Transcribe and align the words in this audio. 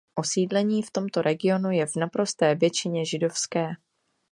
Osídlení 0.15 0.81
v 0.83 0.91
tomto 0.91 1.21
regionu 1.21 1.71
je 1.71 1.85
v 1.85 1.95
naprosté 1.95 2.55
většině 2.55 3.05
židovské. 3.05 3.69